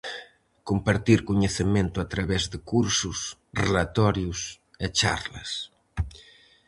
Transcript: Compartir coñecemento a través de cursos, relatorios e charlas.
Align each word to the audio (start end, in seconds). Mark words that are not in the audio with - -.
Compartir 0.69 1.19
coñecemento 1.29 1.97
a 2.01 2.05
través 2.13 2.43
de 2.51 2.57
cursos, 2.71 3.17
relatorios 3.63 4.39
e 4.85 4.87
charlas. 4.99 5.49